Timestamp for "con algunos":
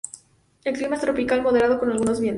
1.79-2.19